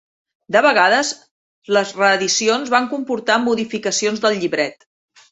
De 0.53 0.61
vegades 0.65 1.09
les 1.77 1.91
reedicions 1.97 2.71
van 2.75 2.87
comportar 2.93 3.35
modificacions 3.43 4.23
del 4.25 4.39
llibret. 4.45 4.87